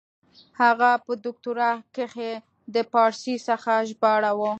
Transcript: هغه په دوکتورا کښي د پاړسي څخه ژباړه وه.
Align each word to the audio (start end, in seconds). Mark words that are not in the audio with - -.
هغه 0.61 0.89
په 1.05 1.13
دوکتورا 1.25 1.71
کښي 1.95 2.31
د 2.73 2.75
پاړسي 2.91 3.35
څخه 3.47 3.73
ژباړه 3.89 4.31
وه. 4.37 4.49